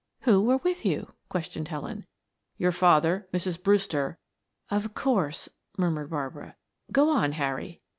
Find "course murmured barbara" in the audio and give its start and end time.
4.95-6.55